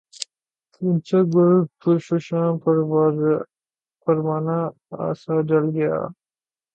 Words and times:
غنچۂ 0.81 1.19
گل 1.33 1.51
پرفشاں 1.79 2.49
پروانہ 4.03 4.59
آسا 5.05 5.35
جل 5.47 5.65
گیا 5.75 5.95